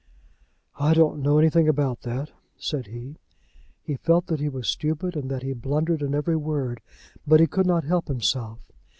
[0.79, 3.17] "I don't know anything about that," said he.
[3.83, 6.81] He felt that he was stupid, and that he blundered in every word,
[7.27, 8.57] but he could not help himself.